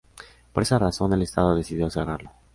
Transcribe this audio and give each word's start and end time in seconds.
Por 0.51 0.63
esa 0.63 0.79
razón, 0.79 1.13
el 1.13 1.21
Estado 1.21 1.53
decidió 1.55 1.87
cerrarlo. 1.91 2.31